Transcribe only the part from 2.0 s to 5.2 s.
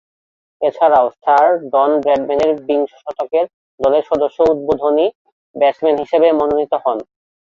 ব্র্যাডম্যানের বিংশ শতকের দলের সদস্যসহ উদ্বোধনী